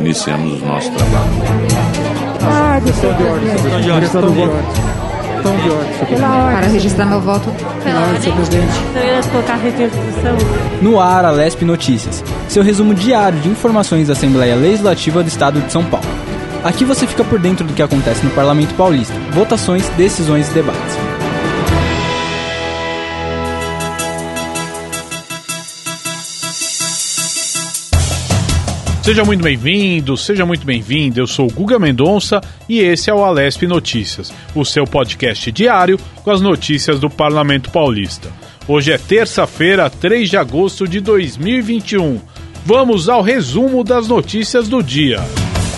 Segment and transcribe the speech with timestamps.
[0.00, 1.30] Iniciamos o nosso trabalho.
[2.42, 2.90] Ah, de
[3.24, 4.86] ordem, questão de ordem, questão de ordem.
[5.42, 7.50] De ordem, Para registrar meu voto.
[7.82, 8.72] Pela ordem, senhor presidente.
[8.94, 10.36] Eu ia colocar a requisição.
[10.82, 15.60] No ar, a Lesp Notícias, seu resumo diário de informações da Assembleia Legislativa do Estado
[15.60, 16.06] de São Paulo.
[16.64, 21.05] Aqui você fica por dentro do que acontece no Parlamento Paulista, votações, decisões e debates.
[29.06, 31.20] Seja muito bem-vindo, seja muito bem-vinda.
[31.20, 36.30] Eu sou Guga Mendonça e esse é o Alesp Notícias, o seu podcast diário com
[36.32, 38.32] as notícias do Parlamento Paulista.
[38.66, 42.20] Hoje é terça-feira, 3 de agosto de 2021.
[42.64, 45.20] Vamos ao resumo das notícias do dia.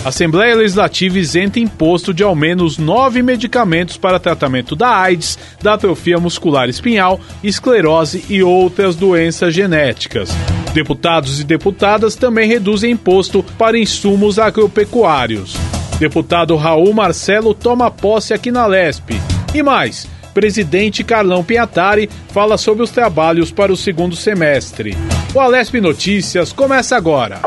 [0.03, 6.19] Assembleia Legislativa isenta imposto de ao menos nove medicamentos para tratamento da AIDS, da atrofia
[6.19, 10.31] muscular espinhal, esclerose e outras doenças genéticas.
[10.73, 15.55] Deputados e deputadas também reduzem imposto para insumos agropecuários.
[15.99, 19.09] Deputado Raul Marcelo toma posse aqui na Lesp.
[19.53, 24.95] E mais, presidente Carlão Piatari fala sobre os trabalhos para o segundo semestre.
[25.33, 27.39] O Alesp Notícias começa agora.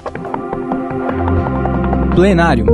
[2.15, 2.67] Plenário.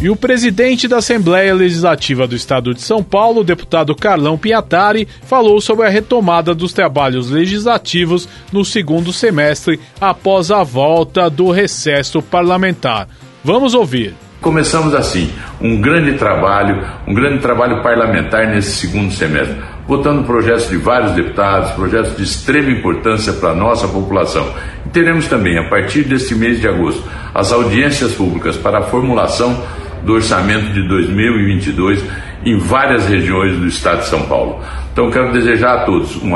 [0.00, 5.58] E o presidente da Assembleia Legislativa do Estado de São Paulo, deputado Carlão Piatari, falou
[5.58, 13.08] sobre a retomada dos trabalhos legislativos no segundo semestre após a volta do recesso parlamentar.
[13.42, 14.14] Vamos ouvir.
[14.38, 19.56] Começamos assim, um grande trabalho, um grande trabalho parlamentar nesse segundo semestre,
[19.88, 24.54] votando projetos de vários deputados, projetos de extrema importância para a nossa população.
[24.84, 27.02] E teremos também, a partir deste mês de agosto,
[27.34, 29.64] as audiências públicas para a formulação
[30.02, 32.02] do orçamento de 2022
[32.44, 34.60] em várias regiões do estado de São Paulo.
[34.92, 36.30] Então quero desejar a todos um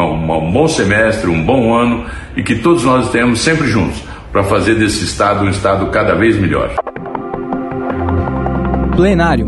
[0.52, 2.04] bom semestre, um bom ano
[2.36, 4.02] e que todos nós estejamos sempre juntos
[4.32, 6.74] para fazer desse estado um estado cada vez melhor.
[8.96, 9.46] Plenário.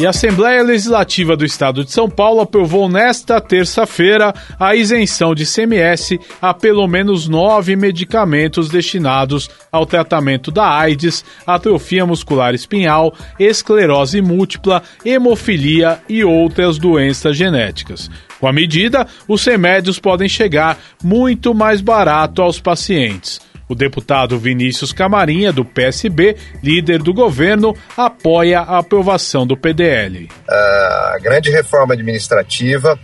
[0.00, 5.44] E a Assembleia Legislativa do Estado de São Paulo aprovou nesta terça-feira a isenção de
[5.44, 14.22] CMS a pelo menos nove medicamentos destinados ao tratamento da AIDS, atrofia muscular espinhal, esclerose
[14.22, 18.10] múltipla, hemofilia e outras doenças genéticas.
[18.40, 23.38] Com a medida, os remédios podem chegar muito mais barato aos pacientes.
[23.70, 30.28] O deputado Vinícius Camarinha, do PSB, líder do governo, apoia a aprovação do PDL.
[30.48, 32.98] A grande reforma administrativa,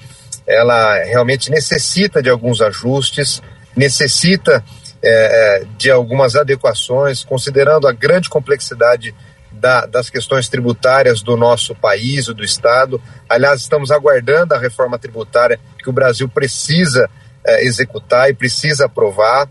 [0.45, 3.41] ela realmente necessita de alguns ajustes,
[3.77, 4.65] necessita
[5.01, 9.15] é, de algumas adequações, considerando a grande complexidade
[9.53, 13.01] da, das questões tributárias do nosso país, do Estado.
[13.29, 17.09] Aliás, estamos aguardando a reforma tributária que o Brasil precisa
[17.45, 19.49] é, executar e precisa aprovar.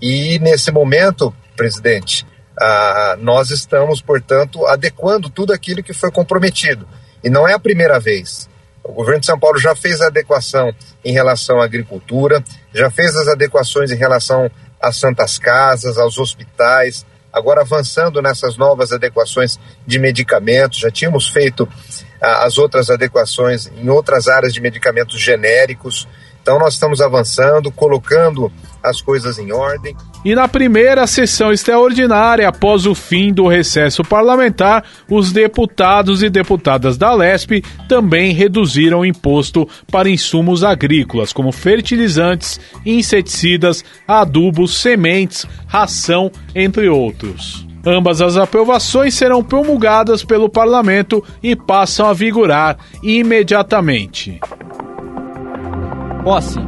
[0.00, 2.26] E nesse momento, presidente,
[2.60, 6.86] ah, nós estamos, portanto, adequando tudo aquilo que foi comprometido.
[7.22, 8.48] E não é a primeira vez.
[8.82, 10.72] O governo de São Paulo já fez a adequação
[11.04, 12.42] em relação à agricultura,
[12.72, 14.50] já fez as adequações em relação
[14.80, 20.78] às santas casas, aos hospitais, agora avançando nessas novas adequações de medicamentos.
[20.78, 21.68] Já tínhamos feito
[22.20, 26.08] ah, as outras adequações em outras áreas de medicamentos genéricos.
[26.48, 28.50] Então, nós estamos avançando, colocando
[28.82, 29.94] as coisas em ordem.
[30.24, 36.96] E na primeira sessão extraordinária, após o fim do recesso parlamentar, os deputados e deputadas
[36.96, 46.32] da Lesp também reduziram o imposto para insumos agrícolas, como fertilizantes, inseticidas, adubos, sementes, ração,
[46.54, 47.66] entre outros.
[47.86, 54.40] Ambas as aprovações serão promulgadas pelo parlamento e passam a vigorar imediatamente.
[56.28, 56.58] Posse.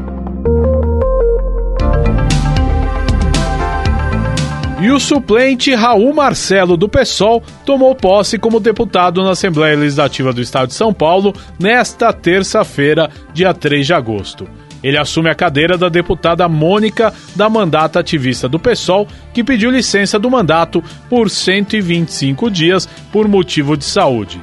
[4.81, 10.41] E o suplente Raul Marcelo do PSOL tomou posse como deputado na Assembleia Legislativa do
[10.41, 14.49] Estado de São Paulo nesta terça-feira, dia 3 de agosto.
[14.83, 20.19] Ele assume a cadeira da deputada Mônica da mandata ativista do PSOL, que pediu licença
[20.19, 24.41] do mandato por 125 dias por motivo de saúde.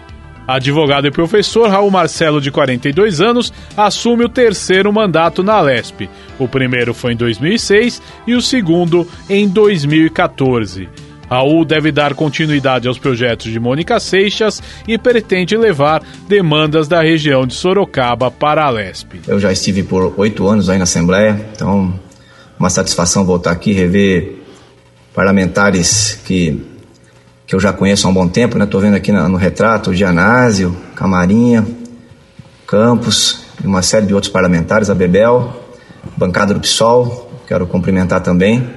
[0.47, 6.09] Advogado e professor Raul Marcelo, de 42 anos, assume o terceiro mandato na Lesp.
[6.39, 10.87] O primeiro foi em 2006 e o segundo em 2014.
[11.29, 17.45] Raul deve dar continuidade aos projetos de Mônica Seixas e pretende levar demandas da região
[17.45, 19.19] de Sorocaba para a Lesp.
[19.27, 21.93] Eu já estive por oito anos aí na Assembleia, então
[22.57, 24.37] uma satisfação voltar aqui rever
[25.13, 26.76] parlamentares que
[27.47, 28.65] que eu já conheço há um bom tempo, né?
[28.65, 31.65] Tô vendo aqui no, no retrato o Gianásio, Camarinha,
[32.67, 35.63] Campos, e uma série de outros parlamentares, a Bebel,
[36.17, 38.69] bancada do PSOL, quero cumprimentar também.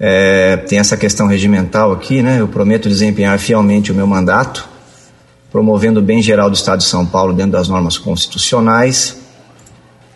[0.00, 2.40] É, tem essa questão regimental aqui, né?
[2.40, 4.68] Eu prometo desempenhar fielmente o meu mandato,
[5.52, 9.18] promovendo o bem geral do Estado de São Paulo dentro das normas constitucionais.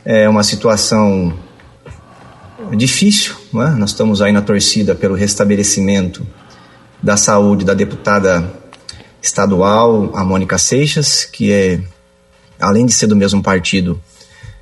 [0.05, 1.33] É uma situação
[2.73, 3.71] difícil, é?
[3.77, 6.27] nós estamos aí na torcida pelo restabelecimento
[7.03, 8.53] da saúde da deputada
[9.23, 11.81] estadual, a Mônica Seixas, que é,
[12.61, 14.01] além de ser do mesmo partido,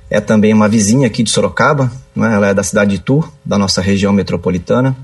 [0.09, 2.33] é também uma vizinha aqui de Sorocaba, é?
[2.33, 4.95] ela é da cidade de Itu, da nossa região metropolitana.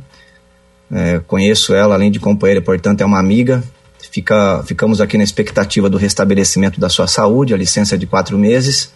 [0.92, 3.64] É, conheço ela, além de companheira, portanto, é uma amiga.
[4.12, 8.92] Fica, ficamos aqui na expectativa do restabelecimento da sua saúde, a licença de quatro meses.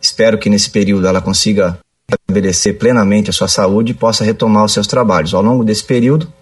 [0.00, 1.78] Espero que nesse período ela consiga
[2.08, 5.34] estabelecer plenamente a sua saúde e possa retomar os seus trabalhos.
[5.34, 6.32] Ao longo desse período,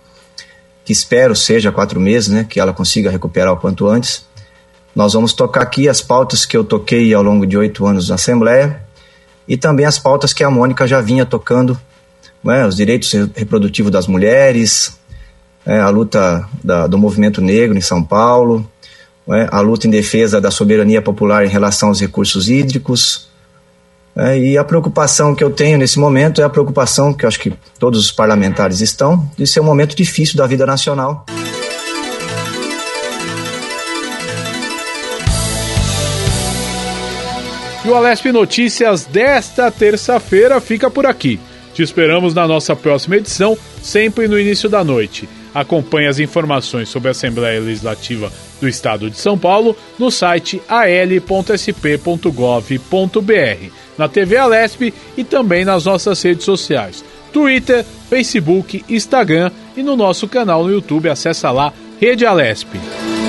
[0.84, 4.24] que espero seja quatro meses, né, que ela consiga recuperar o quanto antes,
[4.94, 8.16] nós vamos tocar aqui as pautas que eu toquei ao longo de oito anos na
[8.16, 8.82] Assembleia
[9.46, 11.78] e também as pautas que a Mônica já vinha tocando,
[12.42, 14.98] né, os direitos reprodutivos das mulheres,
[15.64, 18.68] né, a luta da, do movimento negro em São Paulo,
[19.26, 23.29] né, a luta em defesa da soberania popular em relação aos recursos hídricos,
[24.16, 27.38] é, e a preocupação que eu tenho nesse momento é a preocupação que eu acho
[27.38, 31.24] que todos os parlamentares estão, de ser um momento difícil da vida nacional.
[37.84, 41.40] E o Alesp Notícias desta terça-feira fica por aqui.
[41.72, 45.28] Te esperamos na nossa próxima edição, sempre no início da noite.
[45.54, 52.30] Acompanhe as informações sobre a Assembleia Legislativa do Estado de São Paulo no site al.sp.gov.br
[53.98, 60.28] na TV Alesp e também nas nossas redes sociais: Twitter, Facebook, Instagram e no nosso
[60.28, 61.08] canal no YouTube.
[61.08, 63.19] Acesse lá Rede Alesp.